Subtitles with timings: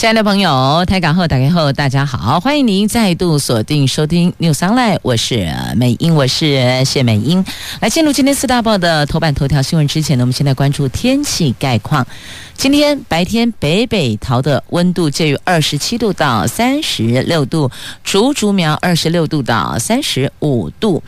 [0.00, 5.46] 亲爱的朋友，台港后打开后，大家好，欢迎您再度锁定收听 News Online，我是
[5.76, 7.44] 美英，我是谢美英。
[7.80, 12.06] 来进入今天四大报的头版头条新闻之前呢，我们先来关注天气概况。
[12.54, 17.70] 今天白天北北桃的温度介于二十七度到三十六度，
[18.02, 21.02] 竹竹苗二十六度到三十五度，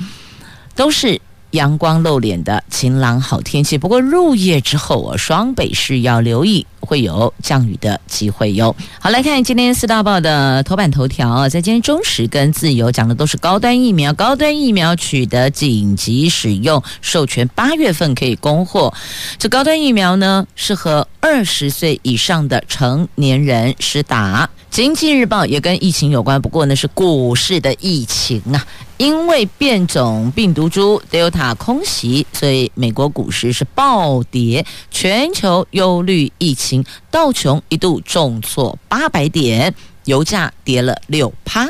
[0.75, 1.19] 都是。
[1.53, 8.75] 阳光露脸的晴朗好天气，不过入夜之后啊，双北市要留意会有降雨的机会哟。
[8.99, 18.93] 好，来看今天四大报的头版头条啊，在今天中时跟自由讲的都是高端疫苗，高端疫苗取得紧急使用授权，八月份可以供货。
[19.39, 24.49] 这高端疫苗呢，适合二十岁以上的成年人施打。
[24.71, 28.67] 经济日报也跟疫情有关，不过呢是股市的疫情啊。
[29.03, 41.69] 因为变种病毒株 Delta 空袭，所以美国股市是暴跌，全球忧虑疫情，道琼一度重挫八百点，油价跌了六趴。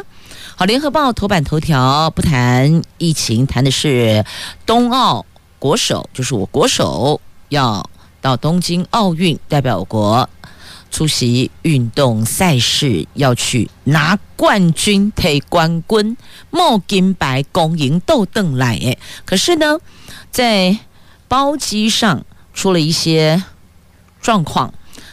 [0.57, 4.27] 好，联合报头版头条不谈疫情，谈的是
[4.67, 5.25] 冬奥
[5.59, 7.89] 国手，就是我国手要
[8.21, 10.29] 到东京奥运代表国。
[10.93, 16.17] 出席运动赛事要去拿冠军，推冠军，
[16.51, 18.79] 冒金牌，恭迎豆邓来。
[18.85, 19.79] 哎，可是呢，
[20.31, 20.79] 在
[21.27, 23.43] 包机上出了一些
[24.21, 24.73] 状况。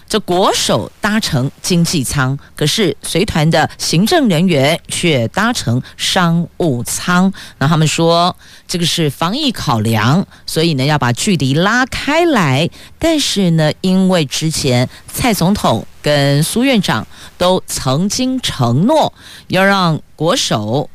[0.10, 7.32] 这国手搭乘经济舱，可是随团的行政人员却搭乘商务舱。
[7.60, 8.36] 那他们说
[8.68, 12.68] 这个是防疫考量，所以呢要把距离拉开来。
[12.98, 17.06] 但是呢，因为之前蔡总统跟苏院长
[17.38, 19.14] 都曾经承诺
[19.50, 20.90] 要让国手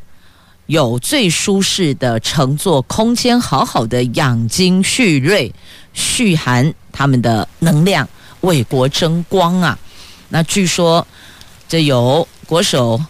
[0.66, 5.54] 有最舒适的乘坐空间，好好的养精蓄锐，
[5.92, 8.08] 蓄含他们的能量。
[8.44, 9.78] 为国争光啊！
[10.28, 11.06] 那据说
[11.68, 13.00] 这有国手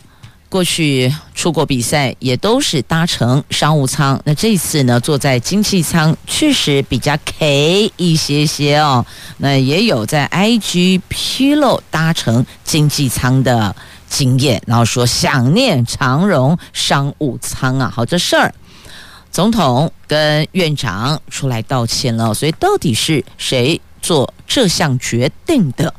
[0.48, 4.20] 过去出国比赛，也都是搭乘商务舱。
[4.24, 9.04] 那这次呢，坐在经济舱确实比较 K 一些些哦。
[9.38, 13.74] 那也有在 IG 披露搭乘经济舱的
[14.08, 17.92] 经验，然后说想念长荣商务舱啊。
[17.92, 18.54] 好，这事儿
[19.32, 25.94] 总统跟院长出来道歉了，所以到底是谁做这项决定的，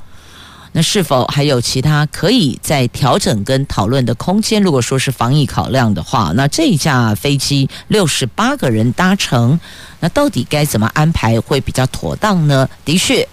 [0.74, 4.62] 那是否还有其他可以再调整跟讨论的空间？
[4.62, 9.60] 如果说是防疫考量的话，那这一架飞机六十八个人搭乘，
[10.02, 12.70] 那到底该怎么安排会比较妥当呢？
[12.86, 13.28] 的确，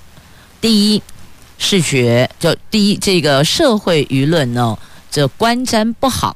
[0.59, 1.03] 第一
[1.59, 4.79] 视觉就第一这个社会舆论呢，
[5.11, 6.35] 这观瞻不好。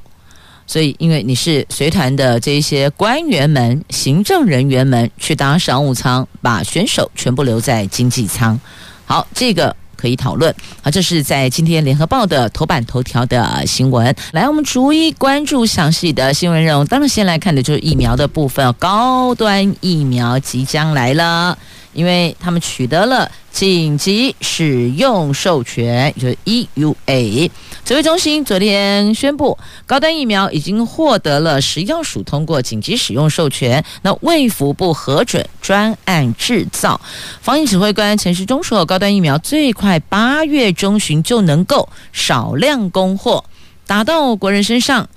[0.67, 8.59] 所以，因为你是随团的这些官员们、行政人员们去搭商务舱，把选手全部留在经济舱。
[9.05, 10.53] 好，这个可以讨论。
[10.83, 14.15] 好，这是在今天联合报的头版头条的新闻。
[14.33, 16.85] 来，我们逐一关注详细的新闻内容。
[16.87, 18.75] 当然，先来看的就是疫苗的部分。
[18.81, 21.57] 高端疫苗即将来了，
[21.97, 27.51] 因为他们取得了紧急使用授权，就是 EUA。
[27.85, 37.01] 指挥中心昨天宣布，高端疫苗已经获得了食药署通过紧急使用授权，那卫福部核准专案制造。
[37.41, 43.43] 防疫指挥官陈时中说，高端疫苗最快八月中旬就能够少量供货，
[43.87, 45.09] 打到国人身上。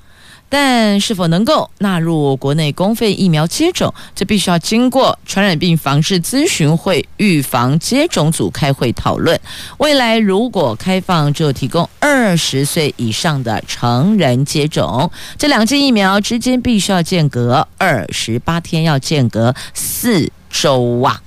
[0.49, 9.39] 但是否能够纳入国内公费疫苗接种，这必须要经过传染病防治咨询会预防接种组开会讨论。
[9.77, 15.11] 未来如果开放，就提供二十岁以上的成人接种。
[15.37, 21.21] 这两剂疫苗之间必须要间隔二十八天，要间隔四周啊。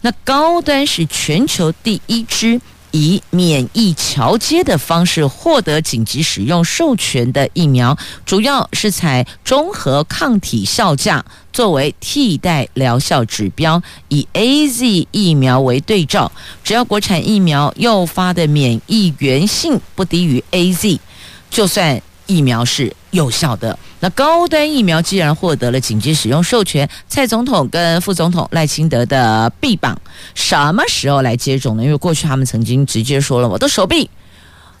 [0.00, 2.60] 那高端是全球第一支。
[2.92, 16.30] 以免疫桥接的方式获得紧急使用授权的疫苗，主要是采中和抗体效价作为替代疗效指标，以 AZ 疫苗为对照，
[16.62, 20.98] 只要国产疫苗诱发的免疫原性不低于 AZ，
[21.50, 23.78] 就算疫苗是有效的。
[24.02, 29.96] 那高端疫苗既然获得了紧急使用授权，蔡总统跟副总统赖清德的臂膀
[30.34, 31.84] 什么时候来接种呢？
[31.84, 34.10] 因为过去他们曾经直接说了，我的手臂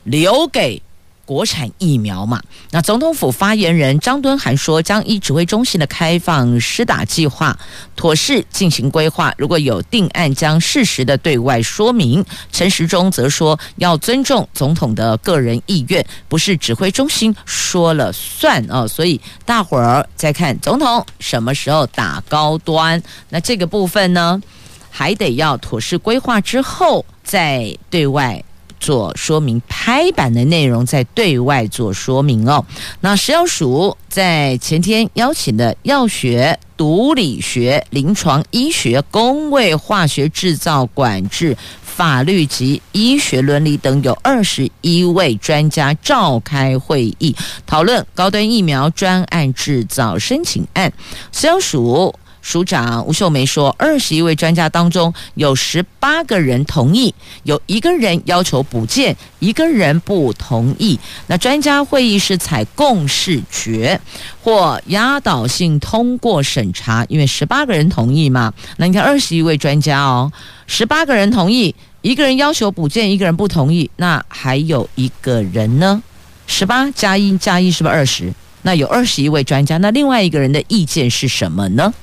[0.02, 0.82] 留给
[1.24, 7.56] 国产疫苗嘛，那总统府发言人张敦涵说，将依指挥中心的开放施打计划，
[7.96, 9.32] 妥适进行规划。
[9.38, 12.24] 如果有定案，将适时的对外说明。
[12.50, 18.86] 陈时中则说，要尊重总统的个人意愿，不是指挥中心说了算哦。
[18.86, 24.42] 所以大伙儿再看总统什么时候打高端，那这个部分呢，
[24.90, 28.42] 还得要妥善规划之后再对外。
[28.82, 32.66] 做说明，拍板的内容在对外做说明哦。
[33.00, 50.92] 那食药署在前天邀请的药学、毒理学、临床医学、工位化学制造管制、法律及医学伦理等有二十一位专家召开会议，讨论高端疫苗专案制造申请案。
[51.30, 52.12] 食药署。
[52.42, 60.98] 署长吴秀梅说，二十一位专家当中有十八个人同意，有一个人要求补件，一个人不同意。
[61.28, 63.98] 那专家会议是采共识决
[64.42, 68.52] 或压倒性通过审查，因为十八个人同意嘛。
[68.76, 70.30] 那你看二十一位专家哦，
[70.66, 76.02] 十八个人同意，一个人要求补件，一个人不同意，那还有一个人呢？
[76.48, 78.34] 十八加一加一是不是二十？
[78.62, 81.94] 那有二十一位专家，那另外一个人的意见是什么呢？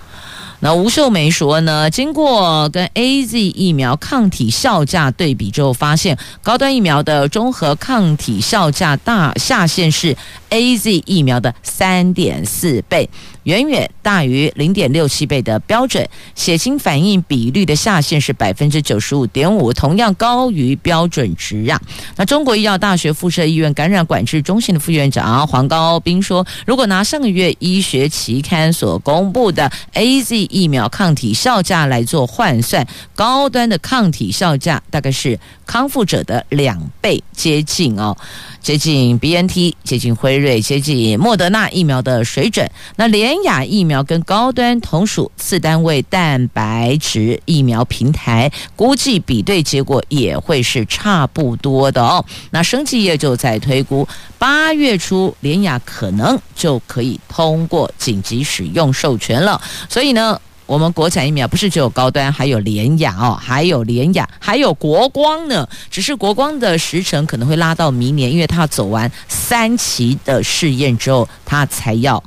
[0.62, 10.18] 那吴秀梅说呢，经过跟 AZ 疫苗抗体效价对比之后，发现高端疫苗的综合抗体效价大下限是
[10.50, 13.10] AZ 疫苗的三点四倍。
[13.50, 21.82] 远远大于零点六七倍的标准，血清反应比率的下限是百分之九十五点五，同样高于标准值啊。
[22.16, 32.86] 那中国医药大学附设医院感染管制中心的副院长黄高斌说，如果拿上个月医学期刊所公布的 AZ 疫苗抗体效价来做换算，
[33.16, 38.16] 高端的抗体效价大概是康复者的两倍接近哦。
[38.62, 42.70] 接近 BNT，接近辉瑞，接近莫德纳疫苗的水准。
[42.98, 52.24] 那联亚疫苗跟高端同属次单位蛋白质疫苗平台，估计比对结果也会是差不多的哦。
[52.52, 54.08] 那生技业就在推估，
[54.38, 59.60] 八月初联亚可能就可以通过紧急使用授权了。
[59.88, 65.68] 所以呢，我们国产疫苗不是只有高端，还有联雅哦，还有联雅，还有国光呢。
[65.90, 72.24] 只是国光的时程可能会拉到明年，因为它走完三期的试验之后，它才要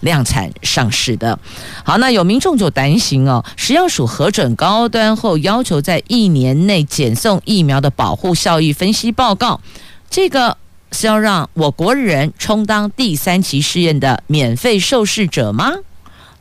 [0.00, 1.38] 量产上市的。
[1.84, 9.60] 好，那有民众就担心哦，食药署核准高端后，要求在一年内检送疫苗的保护效益分析报告，
[10.08, 10.56] 这个
[10.92, 15.74] 是要让我国人充当第三期试验的免费受试者吗？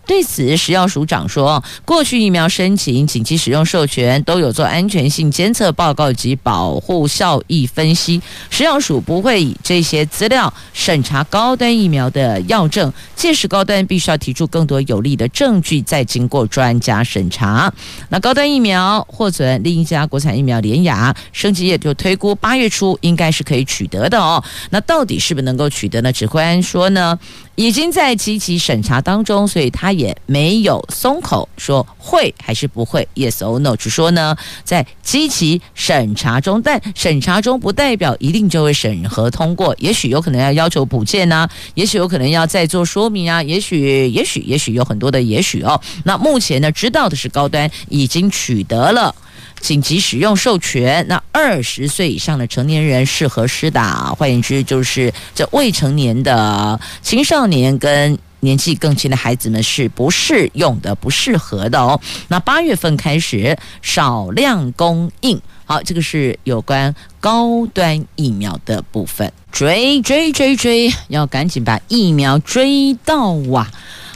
[0.05, 8.21] 对此，食药署长说，过去疫苗申请紧急使用授权都有做安全性监测报告及保护效益分析，
[8.51, 17.73] 食药署不会以这些资料审查高端疫苗的药证，届时高端必须要提出更多有力的证据，再经过专家审查。
[18.09, 24.43] 那高端疫苗获准另一家国产疫苗联亚，生技业就推估八月初应该是可以取得的哦。
[24.69, 26.13] 那到底是不是能够取得呢？
[26.13, 27.17] 指挥官说呢，
[27.55, 45.79] 已经在积极审查当中，所以他也没有松口说会还是不会，yes or no，只说呢在积极审查中，但审查中不代表一定就会审核通过，也许有可能要要求补件呐，也许有可能要再做说明啊，也许也许也许有很多的也许哦。
[46.03, 49.15] 那目前呢，知道的是高端已经取得了。
[49.65, 61.99] 紧急使用授权，那二十岁以上的成年人适合施打，换言之，就是这未成年的青少年跟年纪更轻的孩子们是不适用的，不适合的哦。
[62.27, 73.71] 那八月份开始少量供应，好，这个是有关高端疫苗的部分，追追追追，要赶紧把疫苗追到啊！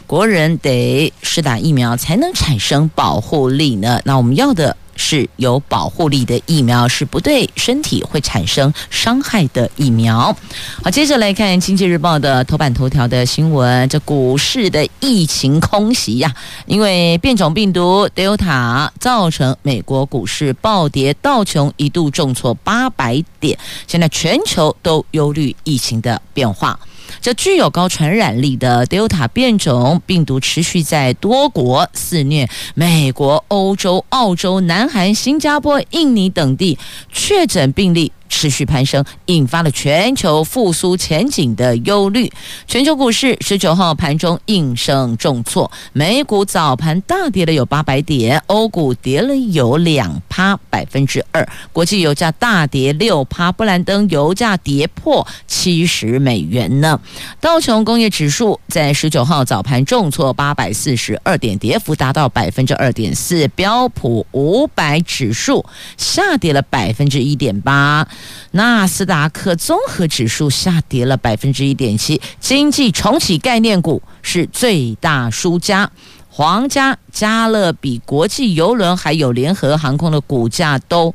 [0.06, 4.00] 国人得施打疫苗才能产生保护力呢。
[4.06, 4.77] 那我们要的。
[5.00, 10.36] 是有保护力的疫苗，是不对身体会产生伤害的疫苗。
[10.84, 26.77] 好，接着来看《经济日报》的头版头条的新闻，这股市的疫情空袭呀，因为变种病毒 Delta 造成美国股市暴跌，道琼一度重挫八百点，现在全球都忧虑疫情的变化。
[27.22, 36.78] 这具有高传染力的 Delta 变种病毒持续在多国肆虐，美国、欧洲、澳洲、南韩、新加坡、印尼等地
[37.12, 42.31] 确诊病例持续攀升，引发了全球复苏前景的忧虑。
[42.67, 57.01] 全球股市十九号盘中应声重挫，美股早盘大跌了有八百点，欧股跌了有两趴百分之二，国际油价大跌六趴，布兰登油价跌破七十美元呢。
[57.41, 65.65] 道琼工业指数在十九号早盘重挫八百四十二点，跌幅达到百分之二点四，标普五百指数
[65.98, 68.07] 下跌了百分之一点八。
[68.52, 75.92] 纳斯达克综合指数下跌了百分之一点七，经济重启概念股是最大输家，
[76.30, 81.14] 皇家、加勒比国际邮轮还有联合航空的股价都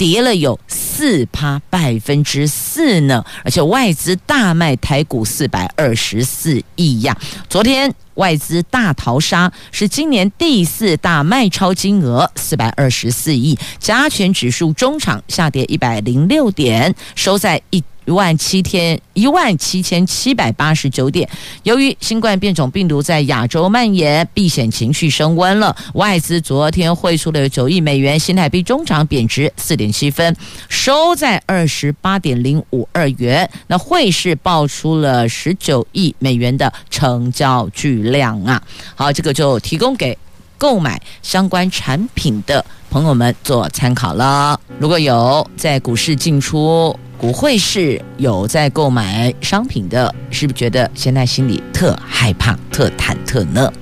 [0.00, 7.14] 跌了有四趴百分之四呢，而且外资大卖台股四百二十四亿呀，
[7.50, 7.94] 昨天。
[8.14, 13.58] 外资大逃杀是今年第四大卖超金额，四百二十四亿。
[13.78, 17.82] 加权指数中场下跌一百零六点，收在一。
[18.06, 21.28] 一万七天一万七千七百八十九点。
[21.62, 25.74] 由于新冠变种病毒在亚洲蔓延，避险情绪升温了。
[25.94, 30.36] 外资昨天汇出了九亿美元，新台币中场贬值四点七分，
[30.68, 33.48] 收在二十八点零五二元。
[33.68, 38.62] 那汇市爆出了十九亿美元的成交巨量啊！
[38.94, 40.16] 好，这个就提供给
[40.58, 44.58] 购买相关产品的朋友们做参考了。
[44.78, 53.72] 如果有在股市进出，股汇市有在购买商品的，是不是觉得现在心里特害怕、特忐忑呢？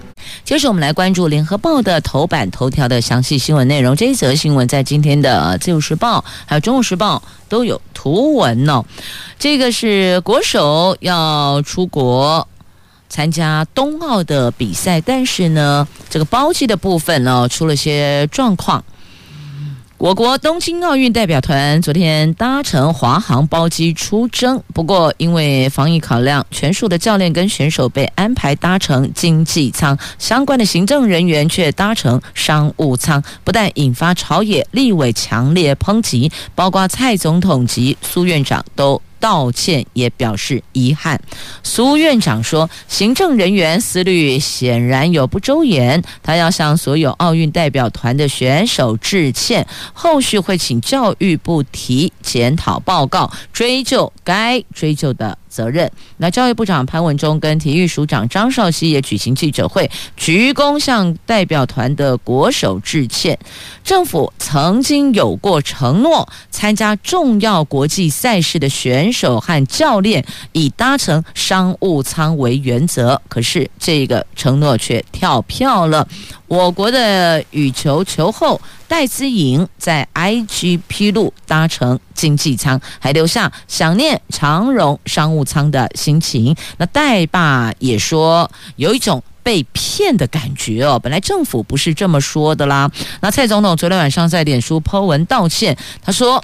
[0.44, 3.96] 接着我们来关注《联合报》的头版头条的详细新闻内容。
[3.96, 8.84] 这一则新闻在今天的《自由时报》还有《中国时报》都有图文呢、哦。
[9.38, 12.46] 这个是国手要出国
[13.08, 18.84] 参加冬奥的比赛，但是呢，这个包机的部分呢出了些状况。
[19.98, 39.02] 我国东京奥运代表团昨天搭乘华航包机出征，不过因为防疫考量，全数的教练跟选手被安排搭乘经济舱，相关的行政人员却搭乘商务舱，不但引发朝野立委强烈抨击，包括蔡总统及苏院长都。
[39.20, 41.20] 道歉也表示遗憾。
[41.62, 55.90] 苏院长说，行政人员思虑显然有不周延，他要向所有奥运代表团的选手致歉，后续会请教育部提检讨报告，追究该追究的责任。
[56.18, 63.38] 那教育部长潘文忠跟体育署长张少熙也举行记者会，鞠躬向代表团的国手致歉。
[63.82, 76.06] 政府曾经有过承诺，参加重要国际赛事的选手和教练以搭乘商务舱为原则，可是这个承诺却跳票了。
[76.48, 86.56] 我国的羽球球后戴资颖在 IG 披露搭乘经济舱，还留下想念长荣商务舱的心情。
[86.78, 92.90] 那戴爸也说有一种被骗的感觉哦，本来政府不是这么说的啦。
[93.20, 96.42] 那蔡总统昨天晚上在脸书 po 文道歉，他说：“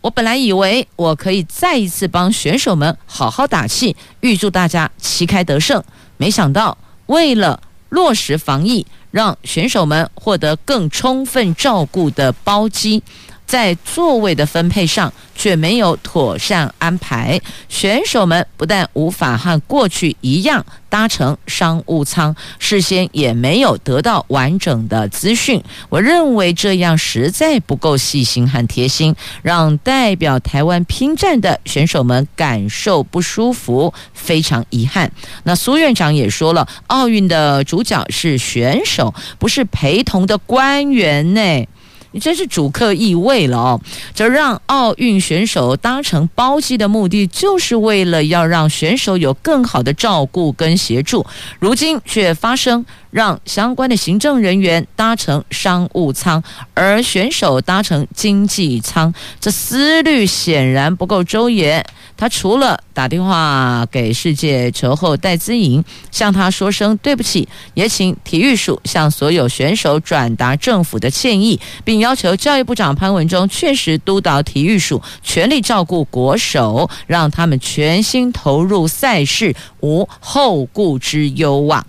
[0.00, 5.82] 我本来以为我可以再一次帮选手们好好打气，预祝大家旗开得胜，
[6.16, 13.02] 没想到为了落实防疫。”让选手们获得更充分照顾的包机，
[13.50, 25.60] 在座位的分配上却没有妥善安排，选手们不但无法和过去一样搭乘商务舱，事先也没有得到完整的资讯。
[25.88, 35.10] 我认为这样实在不够细心和贴心，让代表台湾拼战的选手们感受不舒服，非常遗憾。
[35.42, 41.66] 那苏院长也说了，奥运的主角是选手，不是陪同的官员呢。
[42.12, 43.80] 你真是主客易位了哦！
[44.14, 51.24] 这让奥运选手搭乘包机的目的，就是为了要让选手有更好的照顾跟协助，
[51.58, 52.84] 如今却发生。
[53.10, 56.40] 让相关的行政人员搭乘商务舱，
[56.74, 61.84] 而选手搭乘经济舱，这思虑显然不够周延。
[62.20, 81.86] 他除了打电话给世界球后戴资颖，向他说声对不起，也请体育署向所有选手转达政府的歉意，并要求教育部长潘文忠确实督导体育署全力照顾国手，让他们全心投入赛事，无后顾之忧啊。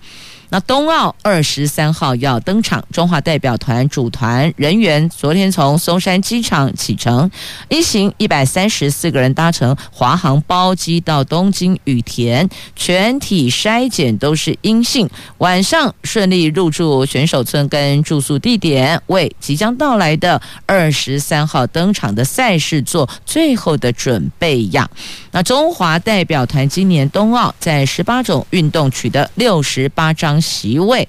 [0.54, 7.32] 那冬奥二十三号要登场，中华代表团组团人员昨天从松山机场启程，
[7.70, 24.90] 一行一百三十四个人搭乘华航包机到东京羽田，全体筛检都是阴性，晚上顺利入住选手村跟住宿地点，为即将到来的二十三号登场的赛事做最后的准备呀。
[25.32, 31.08] 那中华代表团今年冬奥在十八种运动取得六十八张席位。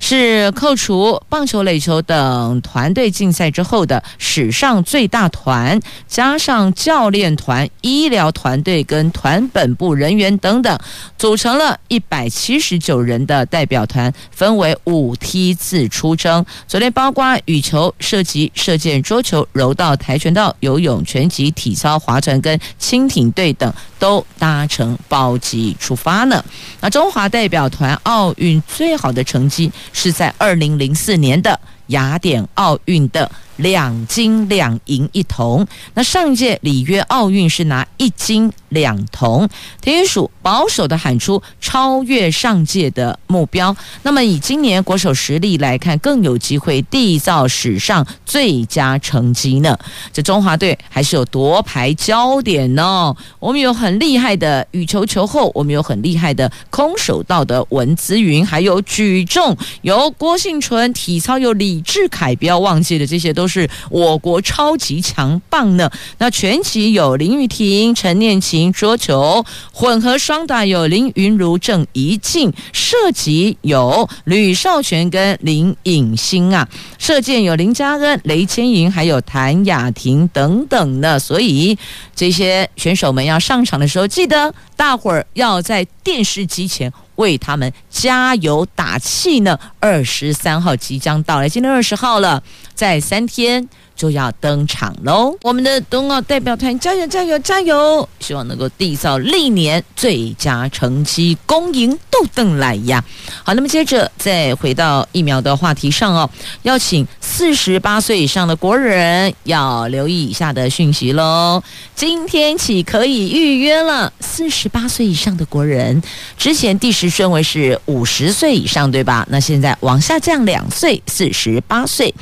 [0.00, 5.78] 是扣除棒球、垒球等团队竞赛之后的史上最大团，
[6.08, 10.76] 加上教练团、医疗团队跟团本部人员等等，
[11.18, 16.44] 组成了一百七十九人的代表团，分为五梯次出征。
[16.66, 26.42] 昨天包括羽球、射击、射箭、桌球、柔道、跆拳道、游泳、拳击、体操、划船跟轻艇队等都搭乘包机出发呢。
[26.80, 29.70] 那中华代表团奥运最好的成绩。
[29.92, 33.30] 是在二零零四年的雅典奥运的。
[33.60, 39.48] 两金两银一铜，那上一届里约奥运是拿一金两铜，
[39.80, 43.74] 体育署保守的喊出超越上届的目标。
[44.02, 49.78] 那么以今年国手实力来看，更有机会缔造史上最佳成绩呢。
[50.12, 53.14] 这中华队还是有夺牌焦点呢。
[53.38, 63.68] 我们有很厉害的羽球球后，我们有很厉害的空手道的文姿云，还有举重有郭婞淳，体操有李智凯，不要忘记了，这些都是。
[63.90, 65.90] 我国超级强棒呢。
[66.18, 81.18] 那拳击有林玉婷、陈念琴，桌球混合双打有林昀儒、郑怡静，射击有吕少全跟林颖欣啊，射箭有林嘉恩、雷千莹，还有谭雅婷等等呢。
[81.18, 81.76] 所以
[82.14, 86.92] 这些选手们要上场的时候，记得大伙儿要在电视机前。
[87.20, 89.60] 为他们加油打气呢！
[89.78, 92.42] 二十三号即将到来，今天二十号了，
[92.74, 93.68] 在三天。
[94.00, 95.36] 就要登场喽！
[95.42, 98.08] 我们的冬奥代表团加油加油加油！
[98.18, 103.04] 希望能够缔造历年最佳成绩，恭迎豆邓来呀！
[103.44, 106.30] 好，那么接着再回到疫苗的话题上哦，
[106.62, 111.62] 邀请四十八岁以上的国人要留意以下的讯息喽。
[111.94, 116.02] 今天起可以预约了，四十八岁以上的国人，
[116.38, 119.26] 之前第十顺位是五十岁以上，对吧？
[119.28, 122.14] 那现在往下降两岁，四十八岁，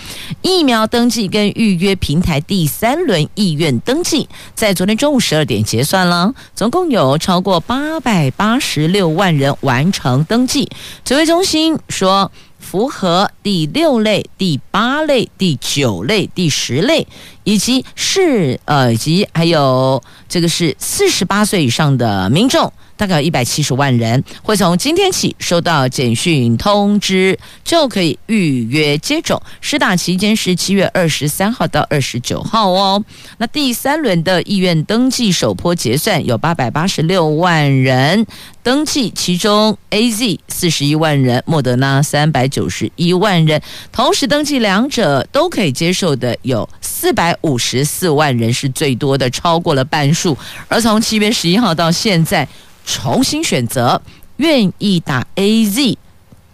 [0.43, 1.68] 疫苗登记跟预。
[1.69, 10.71] 预约平台第三轮意愿登记，在昨天中午十二点结算了，总共有超过八百八十六万人完成登记。
[11.05, 17.07] 指挥中心说，符合第六类、第八类、第九类、第十类，
[17.45, 22.73] 以及是呃，以及还有这个是四十八岁以上的民众。
[22.99, 29.41] 大概有一百七十万人会从今天起收到简讯通知，就可以预约接种。
[29.61, 33.03] 施打期间是七月二十三号到二十九号哦。
[33.39, 38.27] 那第三轮的意愿登记首波结算有八百八十六万人
[38.65, 43.63] 登记，其中 AZ 四十一万人，莫德纳三百九十一万人。
[43.93, 50.37] 同时登记两者都可以接受的有四百五十四万人，是最多的，超过了半数。
[50.67, 52.47] 而从七月十一号到现在。
[52.91, 54.01] 重新选择
[54.39, 55.95] 愿意打 AZ，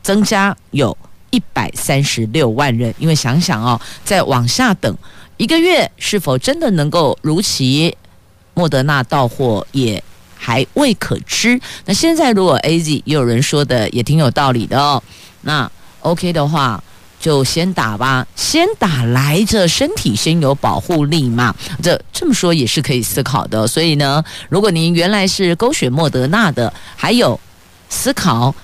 [0.02, 0.98] 增加有
[1.30, 2.92] 一百三十六万人。
[2.98, 4.92] 因为想想哦，再往下等
[5.36, 7.96] 一个月，是否真的能够如期
[8.54, 10.02] 莫德纳到货，也
[10.36, 11.60] 还未可知。
[11.84, 15.00] 那现在如果 AZ，也有人说的也挺有道理的哦。
[15.42, 15.70] 那
[16.00, 16.82] OK 的话。
[17.24, 21.54] 就先打吧，先打来着，身体先有保护力嘛。
[21.82, 23.66] 这这么说也是可以思考的。
[23.66, 27.40] 所以呢，如果您原来是勾选莫德纳的，还有
[27.88, 28.54] 思考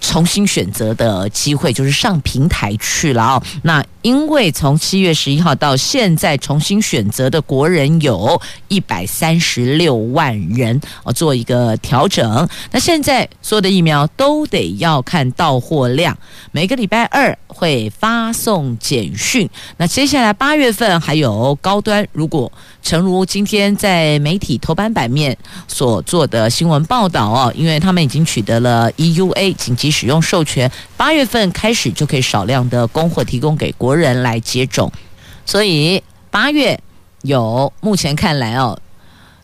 [0.00, 3.42] 重新选择的机会，就是上平台去了哦。
[3.62, 3.84] 那。
[4.02, 12.48] 因为从七月十一号到现在，重新选择的国人有一百三十六万人，哦，做一个调整。
[12.70, 16.16] 那现在所有的疫苗都得要看到货量，
[16.50, 19.46] 每个礼拜二会发送简讯。
[19.76, 22.50] 那接下来八月份还有高端，如果
[22.82, 25.36] 诚如今天在媒体头版版面
[25.68, 33.90] 所做的新闻报道哦，因为他们已经取得了 EUA 紧急使用授权，八月份开始就可以少量的供货提供给国。
[34.00, 34.90] 人来接种，
[35.44, 36.80] 所以八月
[37.20, 38.80] 有目前看来哦，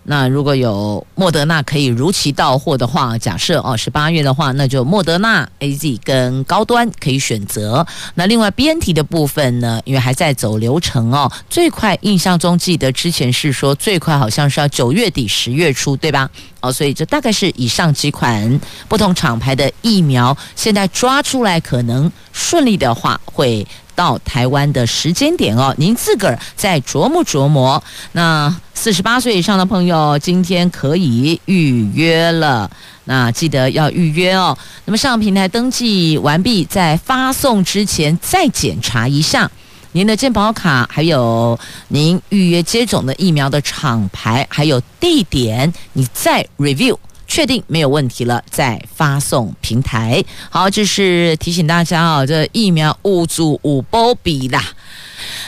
[0.09, 7.85] 那如果有莫德纳可以如期到货的话，假设哦是八月的话，那就莫德纳 AZ 跟高端可以选择。
[8.15, 16.31] 那另外 BNT 的部分呢，因为还在走流程哦，最快印象中记得之前是说最快好像是要九月底十月初，对吧？
[16.61, 23.67] 哦，所以这大概是以上几款不同厂牌的疫苗，现在抓出来可能顺利的话会。
[23.97, 27.83] 到台湾的时间点哦，您自个儿再琢磨琢磨。
[28.13, 32.71] 那四十八岁以上的朋友，今天可以预约了。
[33.05, 34.57] 那记得要预约哦。
[34.85, 39.51] 那么上平台登记完毕，在发送之前再检查一下
[39.93, 41.59] 您的健保卡，还有
[41.89, 46.97] 您预约接种的疫苗的厂牌，还有地点，你再 review。
[47.27, 50.25] 确定没有问题了，再发送平台。
[50.51, 54.63] 好，这是提醒大家啊，这疫苗五组五波比啦。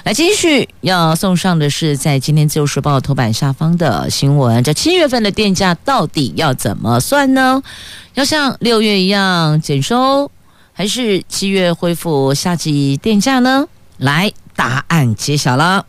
[0.04, 4.62] 来，继续要送上的是在今天自由时报头版下方的新闻。
[4.64, 7.62] 这七月份的电价到底要怎么算呢？
[8.14, 10.30] 要像六月一样减收，
[10.72, 13.66] 还是七月恢复夏季电价呢？
[13.98, 15.84] 来，答案揭晓了。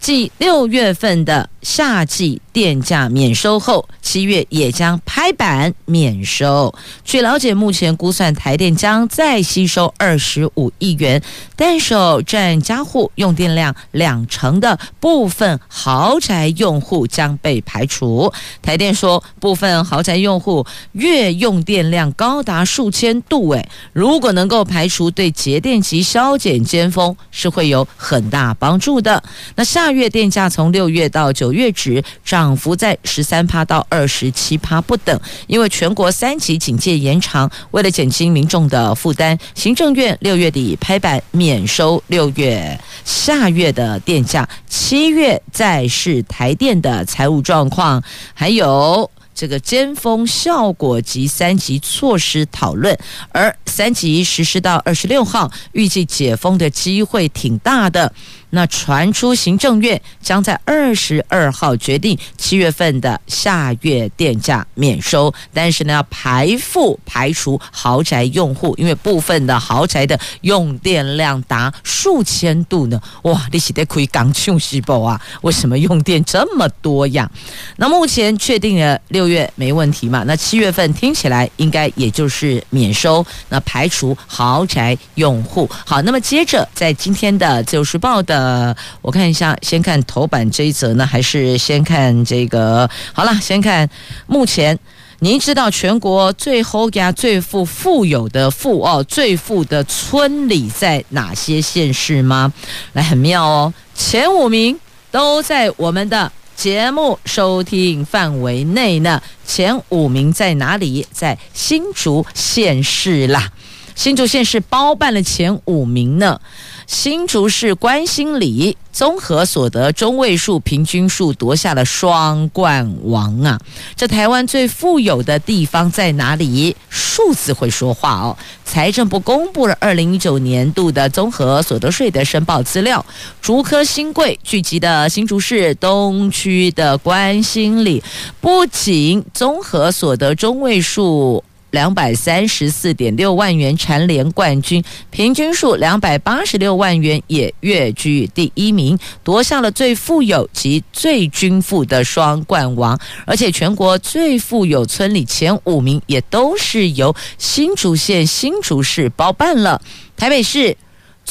[0.00, 6.74] 继六月份的夏季电价免收后，七月也将拍板免收。
[7.04, 11.22] 据了解，目前估算台电将再吸收二十五亿元，
[11.54, 18.32] 但首占家户用电量两成的部分豪宅用户将被排除。
[18.62, 29.22] 台电说，部分豪宅用户月用电量高达数千度，诶，如果能够排除，对节电及削减尖峰是会有很大帮助的。
[29.56, 29.90] 那下。
[29.90, 48.02] 月电价从六月到九月止涨幅在十三趴到二十七趴不等，因为全国三级警戒延长，为了减轻民众的负担，行政院六月底拍板免收六月下月的电价，七月再视台电的财务状况，
[48.34, 52.96] 还有这个尖峰效果及三级措施讨论，
[53.30, 58.12] 而三级实施到二十六号，预计解封的机会挺大的。
[58.50, 73.00] 那传出行政院将在二十二号决定七月份的下月电价免收，但是呢要排富排除豪宅用户，因为部分的豪宅的用电量达数千度呢。
[73.22, 75.20] 哇，你是得可以讲穷西宝啊？
[75.42, 77.30] 为什么用电这么多呀？
[77.76, 80.24] 那目前确定了六月没问题嘛？
[80.26, 85.70] 那七月份听起来应该也就是免收，那排除豪宅用户。
[85.86, 88.39] 好，那么接着在今天的《自由时报》的。
[88.40, 92.88] 呃，我看一下，先看头版这一则呢，还是先看这个？
[93.12, 93.86] 好了，先看
[94.26, 94.78] 目前，
[95.18, 102.50] 您知道全国最后呀最富富有的富哦，最富的村里在哪些县市吗？
[102.94, 104.78] 来，很妙哦，前五名
[105.10, 109.20] 都在我们的节目收听范围内呢。
[109.44, 111.06] 前五名在哪里？
[111.12, 113.50] 在新竹县市啦，
[113.94, 116.40] 新竹县是包办了前五名呢。
[116.86, 123.60] 新竹市关心里综合所得中位数平均数夺下了双冠王啊！
[123.94, 126.74] 这台湾最富有的地方在哪里？
[126.88, 128.36] 数字会说话哦。
[128.64, 133.04] 财政部公布了二零一九年度的综合所得税的申报资料，
[133.40, 138.02] 竹科新贵聚集的新竹市东区的关心里，
[138.40, 141.44] 不仅综合所得中位数。
[141.70, 152.98] 两百三十四点六万元蝉联冠军，平均数两百八十六万元也跃居第一名，夺下了最富有及最均富的双冠王。
[153.24, 159.80] 而且全国最富有村里前五名也都是由新竹县新竹市包办了，
[160.16, 160.76] 台北市。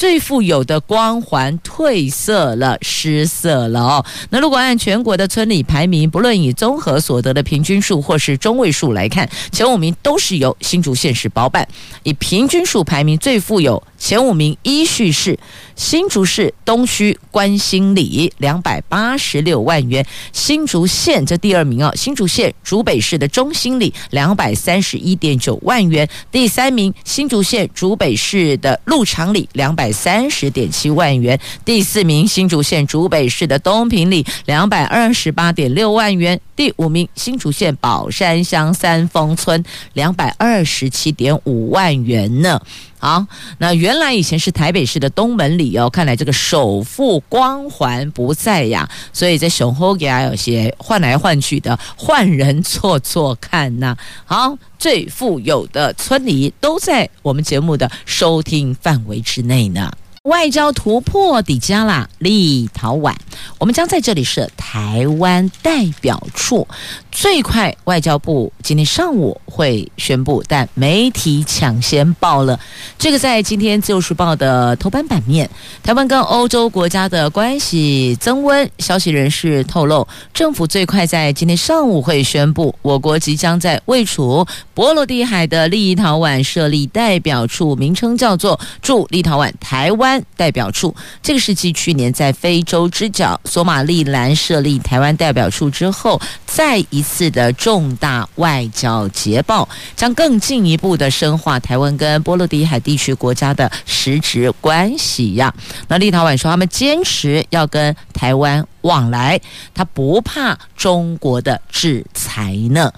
[0.00, 4.06] 最富有的光环褪色了，失色了哦。
[4.30, 11.68] 那如果按全国的村里排名，不论以综合所得的平均数或是中位数来看，前五名都是由新竹县市包办。
[12.02, 15.38] 以平均数排名最富有前五名依序是
[15.76, 29.89] 新竹市东区关心里两百八十六万元，新竹县这第二名哦，新竹县竹北市的中心里两百三十一点九万元，第三名新竹县竹北市的鹿场里两百。
[29.92, 42.60] 三十点七万元，第四名新竹县竹北市的东平里两百二十八点六万元，第五名新竹县宝山乡三丰村两百二十七点五万元呢。
[43.00, 53.96] 好，那原来以前是台北市的东门里哦，看来这个首富光环不在呀，所以在雄厚给他有些换来换去的，换人做做看呐。
[54.26, 59.90] 好，最富有的村里都在我们节目的收听范围之内呢。
[60.24, 63.14] 外交突破底加啦，立陶宛
[63.56, 66.68] 我们将在这里设台湾代表处。
[67.10, 72.60] 最快，外交部今天上午会宣布，但媒体抢先报了。
[72.98, 75.48] 这个在今天《自由时报》的头版版面，
[75.82, 78.70] 台湾跟欧洲国家的关系增温。
[78.78, 90.96] 消息人士透露，政府最快在今天上午会宣布，我国即将在位处波罗的海的立陶宛设立代表处，名称叫做驻立陶宛台湾代表处。
[91.22, 97.04] 这个是继去年在非洲之角索马利兰设立台湾代表处之后，再一。
[97.10, 105.52] 次的重大外交捷报，将更进一步的深化台湾跟波罗的海地区国家的实质关系呀。
[105.88, 109.40] 那立陶宛说，他们坚持要跟台湾往来，
[109.74, 112.92] 他不怕中国的制裁呢。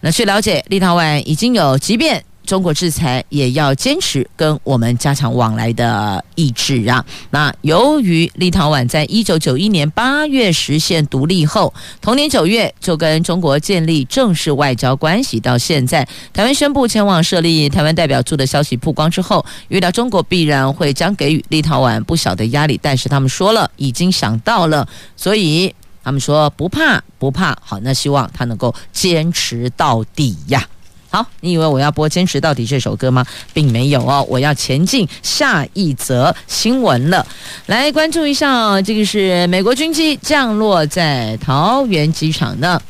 [0.00, 2.22] 那据了解，立陶宛已经有，即便。
[2.48, 7.04] 中国制裁也要坚持跟我们加强往来的意志啊！
[7.28, 22.80] 那由于立陶宛在一九九一年八月实现独立后，同年九月就跟中国建立正式外交关系，到现在台湾宣布前往设立台湾代表处的消息曝光之后，预料中国必然会将给予立陶宛不小的压力。
[22.80, 27.54] 但是他们说了，已经想到了，所以他们说不怕不怕。
[27.62, 30.66] 好，那希望他能够坚持到底呀！
[31.10, 33.24] 好，你以为我要播《坚持到底》这首歌吗？
[33.54, 37.26] 并没有哦，我要前进下一则新闻了。
[37.66, 42.80] 来关注一下，这个是美国军机降落在桃园机场的。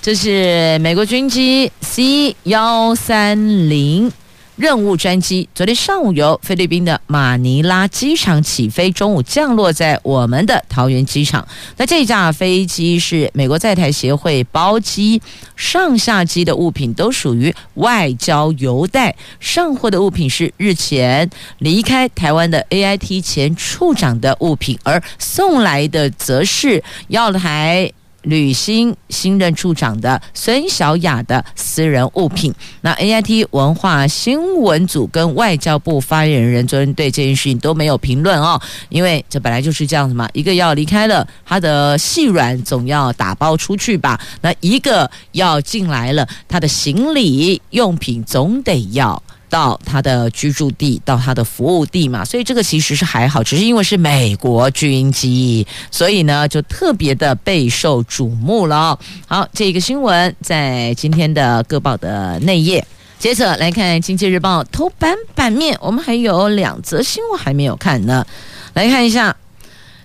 [0.00, 4.10] 这是美国军机 C 幺三零。
[4.56, 11.48] 任务专机昨天上午由菲律宾的马尼拉机场起飞，中午降落在我们的桃园机场。
[11.78, 15.22] 那这架飞机是美国在台协会包机，
[15.56, 19.16] 上下机的物品都属于外交邮袋。
[19.40, 27.90] 上货的物品是日前离开台湾的 AIT 前处长的物品，而送来的则是要 台。
[28.22, 49.22] 履新新任处长的孙小雅的私人物品，那 AIT 文化新闻组跟外交部发言人昨天对这件事情都没有评论哦，因为这本来就是这样子嘛，一个要离开了，他的细软总要打包出去吧，那一个要进来了，他的行李用品总得要。
[49.52, 58.98] 到他的居住地，到他的服务地嘛，所以这个其实是还好，只是因为是美国军机，所以呢就特别的备受瞩目了。
[59.26, 62.82] 好，这个新闻在今天的各报的内页。
[63.18, 68.26] 接着来看《经济日报》头版版面，我们还有两则新闻还没有看呢，
[68.72, 69.36] 来看一下，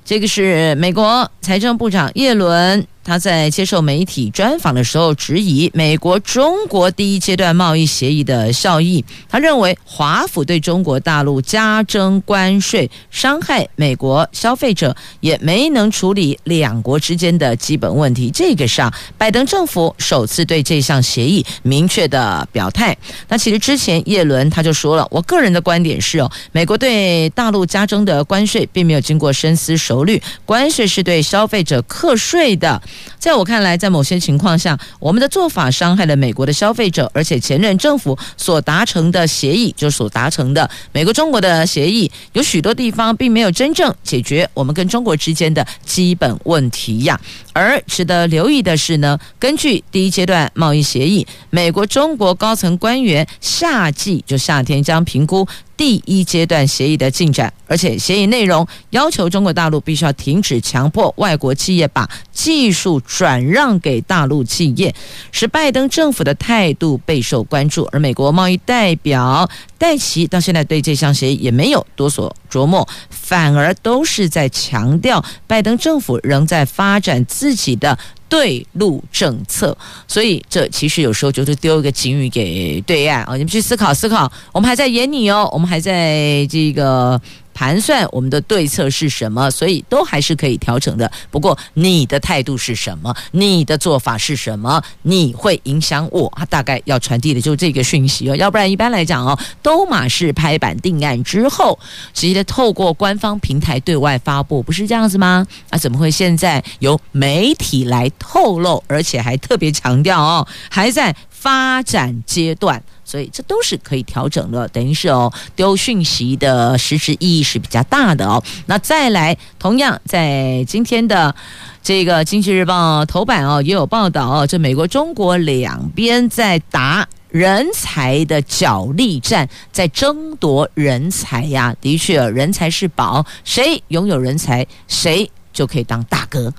[0.04, 2.86] 这个是美国财政部长叶伦。
[3.08, 9.04] 他在接受媒体专访的时候，质疑美国中国第一阶段贸易协议的效益。
[9.30, 18.30] 他认为华府对中国大陆加征关税，伤害美国消费者，也没能处理两国之间的基本问题。
[18.30, 22.98] 这个上，拜登政府首次对这项协议明确的表态。
[23.30, 32.82] 那其实之前叶伦他就说了，我个人的观点是哦，美国对大陆加征的关税并没有经过深思熟虑，关税是对消费者课税的。
[33.20, 47.20] 在我看来，在某些情况下，我们的做法伤害了美国的消费者，而且前任政府所达成的协议，就所达成的美国中国的协议，有许多地方并没有真正解决我们跟中国之间的基本问题呀。
[47.54, 55.48] 而值得留意的是呢，根据第一阶段贸易协议，美国中国高层官员夏季就夏天将评估。
[55.76, 64.94] 第一阶段协议的进展，而且协议内容要求中国大陆必须要停止强迫外国企业把技术转让给大陆企业，
[65.32, 67.88] 使拜登政府的态度备受关注。
[67.92, 77.98] 而美国贸易代表戴琪到现在对这项协议也没有多所琢磨，反而都是在强调拜登政府仍在发展自己的。
[78.30, 87.22] 对陆政策，所以这其实有时候就是丢一个警语给对岸啊，你们去思考思考，我们还在演你哦，我们还在这个。
[87.58, 91.12] 盘算我们的对策是什么，所以都还是可以调整的。
[91.32, 93.12] 不过你的态度是什么？
[93.32, 94.80] 你的做法是什么？
[95.02, 96.32] 你会影响我？
[96.38, 98.36] 他大概要传递的就是这个讯息哦。
[98.36, 101.80] 要不然一般来讲哦，都马是拍板定案之后，
[102.14, 105.48] 直接透过官方平台对外发布，不是这样子吗？
[105.72, 112.84] 啊，怎么会现在由媒体来透露，而且还特别强调哦，还在发展阶段？
[113.08, 118.44] 所以这都是可以调整的，等于是哦，丢讯息的实质意义是比较大的哦。
[118.66, 121.34] 那再来，同样在今天的
[121.82, 131.74] 这个《经济日报》头版哦，也有报道哦，这美国、中国两边在打人才的角力战，在争夺人才呀。
[131.80, 135.32] 的确，人才是宝，谁拥有人才，谁。
[135.54, 136.54] 就可以当大哥。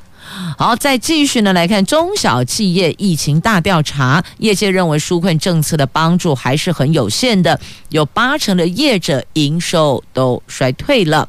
[0.56, 7.58] 好，再继续呢来看中小企业疫情大调查，业界认为纾困政策的帮助还是很有限的，
[7.90, 11.28] 有八成的业者营收都衰退了。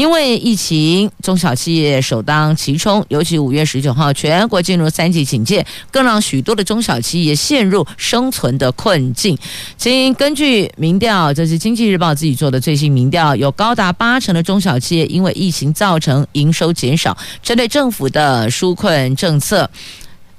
[0.00, 9.36] 因为疫情，中小企业首当其冲，尤其五月十九号全国进入三级警戒，更让许多的中小企业陷入生存的困境。
[9.76, 19.68] 经根据民调，这是经济日报自己做的最新民调，有高达八成的中小企业因为疫情造成营收减少，针对政府的纾困政策。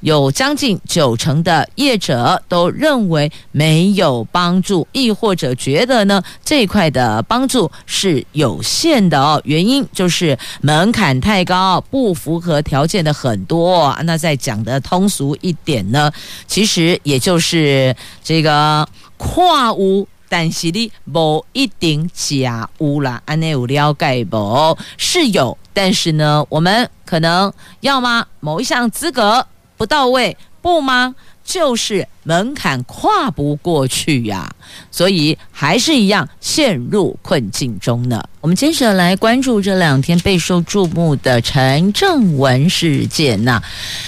[0.01, 9.41] 有将近九成的业者都认为没有帮助，亦或者觉得呢这一块的帮助是有限的哦。
[9.45, 13.95] 原因就是门槛太高，不符合条件的很多。
[14.03, 16.11] 那再讲的通俗一点呢，
[16.47, 18.87] 其实也就是这个
[19.17, 23.21] 跨屋，但是你不一定假屋啦。
[23.25, 24.77] 安内有了解不？
[24.97, 29.45] 是有，但是呢，我们可能要么某一项资格。
[29.81, 31.15] 不到位，不吗？
[31.43, 34.47] 就是门槛跨不过去呀、
[34.91, 38.23] 所以还是一样陷入困境中呢。
[38.41, 43.59] 我们接着来关注这两天备受注目的陈正文事件呐。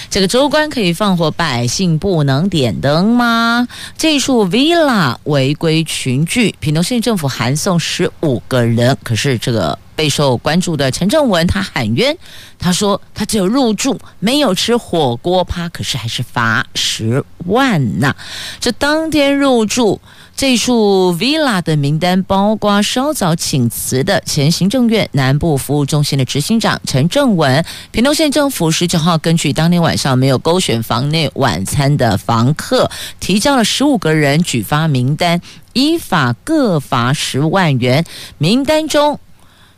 [0.08, 3.66] 这个州官可以放火，百姓不能点灯吗？
[3.98, 9.76] 这处 villa 违规群聚，屏东县政府函送十五个人，可是这个。
[9.94, 12.16] 备受关注的陈正文，他喊冤，
[12.58, 18.14] 他说他只有入住，没有吃火锅趴，可是还是罚十万呐、
[18.60, 20.00] 这当天入住
[20.36, 27.64] 这处 villa 的名单，包括稍早请辞的前行政院南部服务中心的执行长陈正文。
[27.92, 35.40] 屏东县政府十九号根据当天晚上没有勾选房内晚餐的房客，提交了十五个人举发名单，
[35.72, 38.04] 依法各罚十万元。
[38.38, 39.20] 名单中。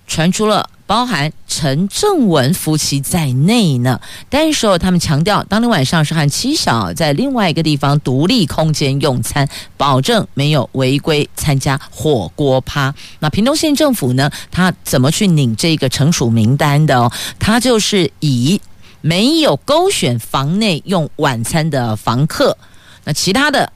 [0.07, 12.95] 传出了包含陈正文夫妻在内呢，但是他们强调，当天晚上是和妻小在另外一个地方独立空间用餐，保证没有违规参加火锅趴。
[13.19, 17.11] 那屏东县政府呢，他怎么去领这个惩处名单的哦？
[17.38, 18.61] 他就是以
[19.01, 22.57] 没有勾选房内用晚餐的房客，
[23.05, 23.73] 那其他的。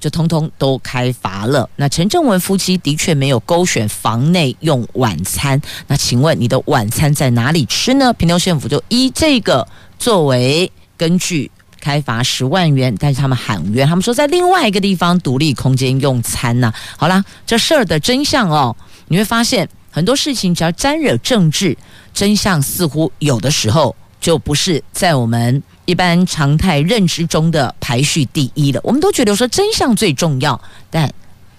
[0.00, 1.68] 就通通都开罚了。
[1.76, 5.60] 那陈正文夫妻的确没有勾选房内用晚餐。
[5.86, 8.12] 那请问你的晚餐在哪里吃呢？
[8.14, 12.94] 屏东县府就依这个作为根据开罚十万元。
[12.98, 18.74] 但是他们喊冤，他们说在另外一个地方独立空间用餐呢、好啦，这事儿的真相哦，
[19.08, 21.76] 你会发现很多事情只要沾惹政治，
[22.14, 25.62] 真相似乎有的时候就不是在我们。
[25.86, 31.12] 一般常态认知中的排序第一了，我们都觉得说真相最重要，但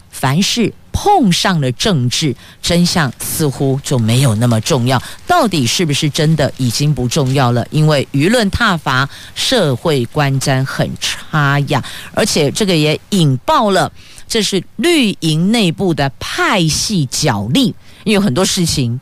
[0.10, 5.02] 凡是碰上了政治，真相似乎就没有那么重要。
[5.28, 7.68] 到底是不是真的已经不重要了？
[7.72, 13.92] 因为舆论踏伐，社会观瞻很差呀，而且这个也引爆了，
[14.30, 18.98] 这是绿营内部的派系角力，因为很多事情。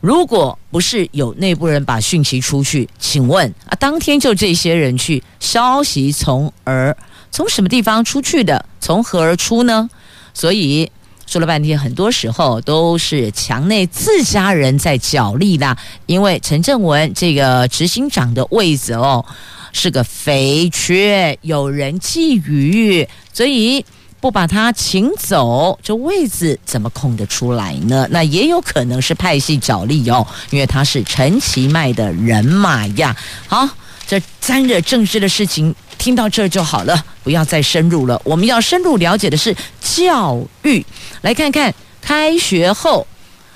[0.00, 6.96] 如果不是有内部人把讯息出去，请问啊，当天就这些人去，消息从而
[7.32, 8.64] 从什么地方出去的？
[8.80, 9.90] 从何而出呢？
[10.32, 10.88] 所以
[11.26, 15.76] 说了半天，很多时候都是墙内自家人在角力啦。
[16.06, 19.24] 因为陈正文这个执行长的位子哦，
[19.72, 23.84] 是个肥缺，有人觊觎，所以。
[24.20, 28.06] 不把他请走，这位子怎么空得出来呢？
[28.10, 33.16] 那也有可能是派系角力哦，因为他是陈其迈的人马呀。
[33.46, 33.68] 好，
[34.06, 38.20] 这沾惹政治的事情，听到这就好了，不要再深入了。
[38.24, 40.84] 我们要深入了解的是教育，
[41.22, 43.06] 来看看开学后。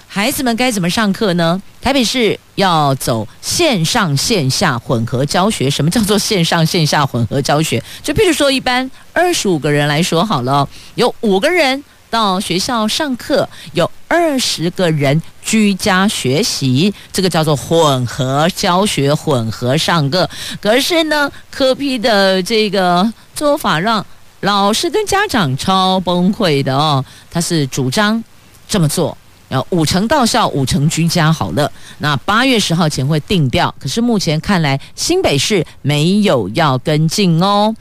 [0.06, 1.62] 孩子们该怎么上课呢？
[1.80, 5.70] 台北市要走线上线下混合教学。
[5.70, 7.82] 什么叫做线上线下混合教学？
[8.02, 20.28] 就譬如说，一般二十五个人来说好了，有五个人到学校上课，有二十个人居家学习，这个叫做混合教学、混合上课。
[20.60, 24.04] 可是呢，科批的这个做法让
[24.40, 27.02] 老师跟家长超崩溃的哦。
[27.30, 28.22] 他是主张
[28.68, 29.16] 这么做。
[29.52, 31.70] 呃，五成到校，五成居家，好了。
[31.98, 37.74] 那八月十号前会定调，可是目前看来，新北市没有要跟进哦。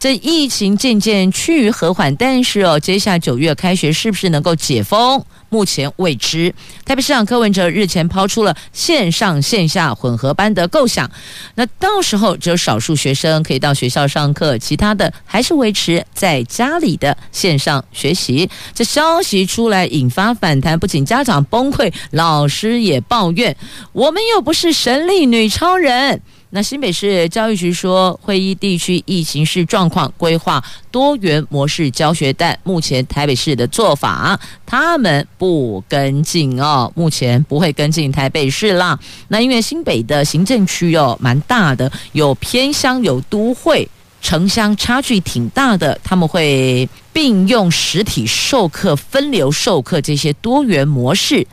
[0.00, 5.22] 这疫情渐渐趋于和缓，但是哦，接下九月开学是不是能够解封？
[5.50, 6.54] 目前未知。
[6.86, 11.10] 台北市长柯文哲日前抛出了线上线下混合班的构想，
[11.56, 18.48] 那到时候只有少数学生可以到学校上课，其他的还是维持在家里的线上学习。
[18.72, 23.54] 这消息出来引发反弹，不仅家长崩溃，老师也抱怨：
[23.92, 26.22] 我们又不是神力女超人。
[26.52, 30.60] 那新北市教育局说，会议地区疫情是状况规划
[30.90, 38.98] 多元模式教学，但目前台北市的做法，他们不跟进哦，目前不会跟进台北市啦。
[39.28, 43.88] 那因为新北的行政区哦蛮大的，有偏乡有都会，
[44.20, 51.46] 城乡差距挺大的，他们会并用实体授课、分流授课这些多元模式，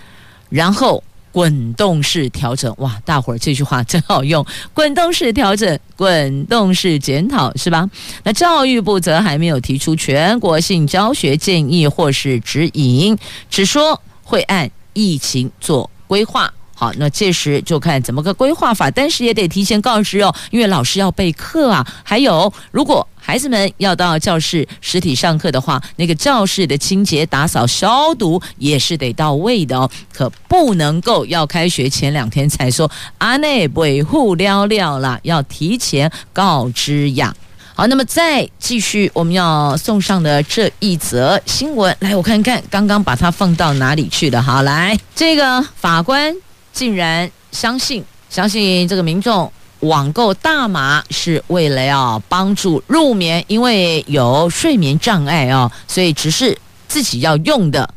[0.50, 1.04] 然后。
[1.38, 3.00] 滚动式调整，哇！
[3.06, 7.88] 大伙儿这句话真好用，滚动式调整，滚动式检讨，是吧？
[8.24, 13.16] 那教育部则还没有提出全国性教学建议或是指引，
[13.52, 16.52] 只说会按疫情做规划。
[16.74, 21.86] 好，那届时就看怎么个规划法，但是也得提前告知哦，因为老师要备课啊。
[22.04, 37.36] 还有，如果孩子们要到教室实体上课的话，那个教室的清洁、打扫、消毒也是得到位的哦，可不能够要开学前两天才说啊，那维护了了啦，要提前告知呀。
[37.76, 44.42] 好，那么再继续我们要送上的这一则新闻，来我看看刚刚把它放到哪里去了。
[44.42, 46.34] 好，来这个法官。
[46.72, 49.52] 竟然相信相信这个民众
[49.82, 56.58] 网购大麻是为了要帮助入眠，因为有睡眠障碍哦，所以只是
[56.88, 57.94] 自己要用的。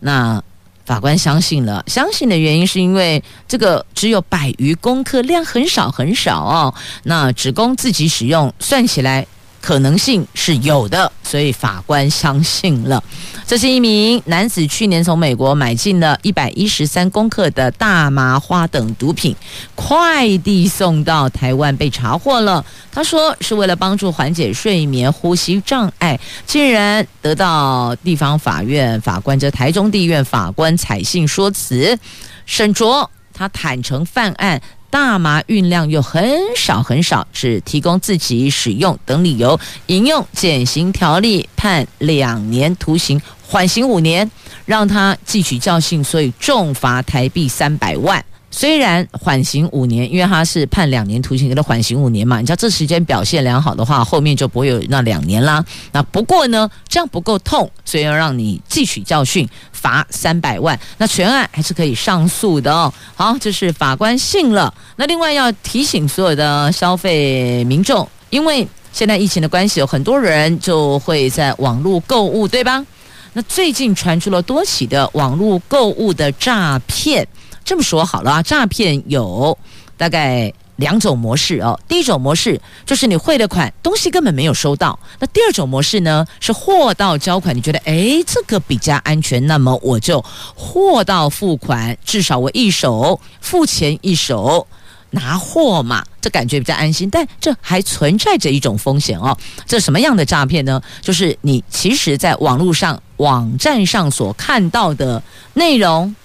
[0.00, 0.42] 那
[0.86, 9.26] 法官相信了，相信的原因是因为这个只有百余公克，量很少很少哦，那只供自己使用，算起来。
[9.60, 13.02] 可能性是有的，所以法官相信了。
[13.46, 19.34] 这是一名男子去年从美国买进了一百一十三公克的大麻花等毒品，
[19.74, 22.64] 快递送到台湾被查获了。
[22.92, 31.98] 他说是为了帮助缓解睡眠呼吸障碍，竟然得到地方法院法官，这台中地院法官采信说辞，
[32.46, 34.60] 审酌他坦承犯案。
[34.90, 44.28] 大麻运量又很少很少，只提供自己使用等理由，引用减刑条例判两年徒刑，缓刑五年，
[44.66, 48.24] 让他汲取教训，所以重罚台币三百万。
[48.52, 55.64] 虽然缓刑五年，因为他是判两年徒刑，给他缓刑五年嘛，你知道这时间表现良好的话，后面就不会有那两年啦。
[55.92, 60.78] 那不过呢，这样不够痛，所以要让你汲取教训，罚三百万。
[60.98, 62.92] 那全案还是可以上诉的哦。
[63.14, 64.74] 好，这是法官信了。
[64.96, 72.84] 那另外要提醒所有的消费民众，因为现在疫情的关系，有很多人就会在网络购物，对吧？
[73.32, 77.24] 那最近传出了多起的网络购物的诈骗。
[77.64, 79.56] 这么说好了啊，诈骗有
[79.96, 81.78] 大概两种模式哦。
[81.86, 84.98] 第一种模式就是你汇了款，东西根本没有收到。
[85.18, 94.66] 那第二种模式呢，是货到交款，你觉得诶，这个比较安全，那么我就货到付款，至少我一手付钱一手
[95.10, 97.10] 拿货嘛，这感觉比较安心。
[97.10, 99.36] 但这还存在着一种风险哦。
[99.66, 100.80] 这什么样的诈骗呢？
[101.02, 106.16] 就是你其实在网络上网站上所看到的内容，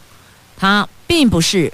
[0.57, 0.87] 它。
[1.07, 1.71] 并不是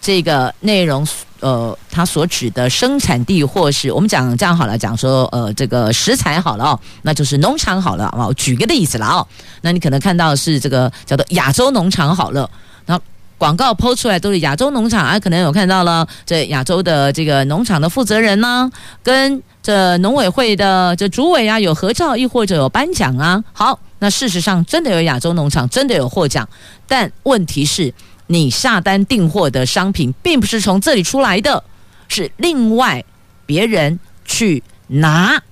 [0.00, 1.06] 这个内容，
[1.38, 8.26] 呃，它所指的生产地，或是我们讲这样好了，讲说，呃，这个食材好了哦，那就是农场好了啊。
[8.26, 9.26] 我举个例子了哦，
[9.60, 12.50] 那你可能看到是这个叫做亚洲农场好了，
[12.86, 13.00] 那
[13.38, 18.68] 广告抛出来都是亚洲农场啊，可能有看到了这亚洲的这个农场的负责人呢，
[19.04, 23.44] 跟这农委会的这主委啊有合照，亦或者有颁奖啊。
[23.52, 26.48] 好，那事实上真的有亚洲农场，真的有获奖，
[26.88, 27.94] 但问题是。
[28.32, 31.62] 你下单订货的商品并不是从这里出来的，
[32.08, 33.04] 是另外
[33.44, 35.42] 别人去拿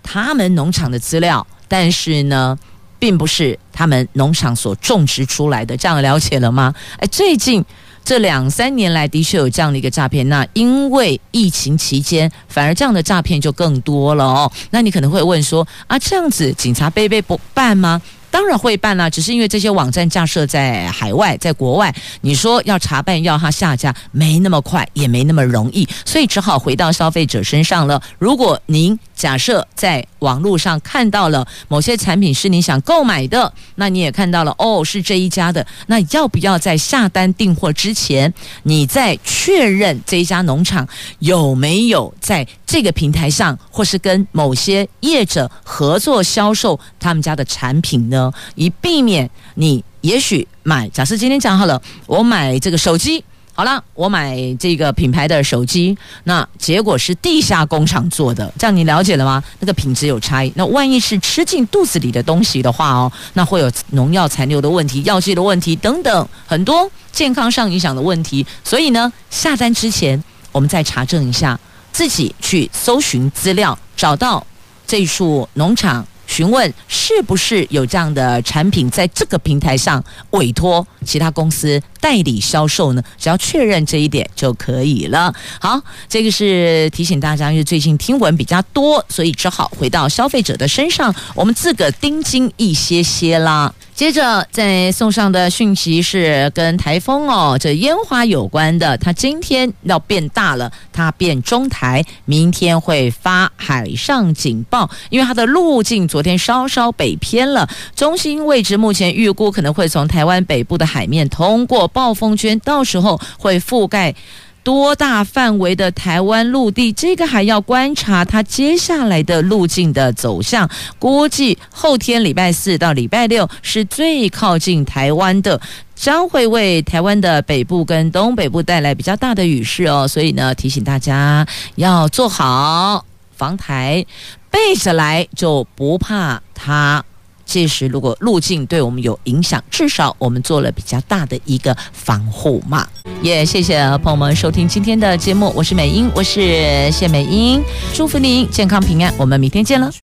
[0.00, 2.56] 他们农场的资料，但是呢，
[3.00, 5.76] 并不是他们农场所种植出来的。
[5.76, 6.72] 这样了解了吗？
[6.98, 7.64] 哎，最近
[8.04, 14.52] 这两三年来的确有这样的一个诈骗，那因为疫情期间，反而这样的诈骗就更多了哦。
[14.70, 18.00] 那你可能会问说啊，这样子警察背背不办吗？
[18.30, 28.00] 当然会办啦，只是因为这些网站架设在海外，在国外，你说要查办要他下架，没那么快，也没那么容易，所以只好回到消费者身上了。
[28.18, 48.32] 如果您假设在网络上看到了某些产品是你想购买的，那你也看到了哦，是这一家的，那要不要在下单订货之前，你再确认这一家农场有没有在这个平台上，或是跟某些业者合作销售他们家的产品呢？
[48.54, 53.24] 以避免你也许买，假设今天讲好了，我买这个手机。
[53.52, 59.42] 好了，我买这个品牌的手机，那结果是地下工厂做的，这样你了解了吗？
[59.58, 68.46] 那个品质有差异，那万一是吃进肚子里的东西的话哦，那会有农药残留的问题、药剂的问题等等很多健康上影响的问题。
[68.64, 70.22] 所以呢，下单之前
[70.52, 71.58] 我们再查证一下，
[71.92, 74.46] 自己去搜寻资料，找到
[74.86, 76.06] 这一处农场。
[76.30, 83.02] 询问是不是有这样的产品在这个平台上委托其他公司代理销售呢？
[83.18, 85.34] 只要确认这一点就可以了。
[85.60, 93.74] 好，这个是提醒大家，因为最近听闻比较多，所以只好回到消费者的身上，我们自个盯紧一些些啦。
[94.00, 98.96] 接着再送上的讯息是跟台风哦，这烟花有关的。
[98.96, 114.14] 它今天要变大了，它变中台，明天会发海上警报，因为它的路径昨天稍稍北偏了，中心位置目前预估可能会从台湾北部的海面通过暴风圈，到时候会覆盖。
[114.62, 120.68] 多大范围的台湾陆地，这个还要观察它接下来的路径的走向。
[120.98, 125.60] 估计后天礼拜四到礼拜六是最靠近台湾的，
[125.94, 130.06] 将会为台湾的北部跟东北部带来比较大的雨势哦。
[130.06, 131.46] 所以呢，提醒大家
[131.76, 133.04] 要做好
[133.34, 134.04] 防台，
[134.50, 137.04] 背着来就不怕它。
[137.50, 142.86] 届时如果路径对我们有影响，至少我们做了比较大的一个防护嘛。
[143.20, 147.60] 也、谢谢朋友们收听今天的节目，我是美英，我是谢美英，
[147.92, 150.00] 祝福您健康平安，我们明天见了。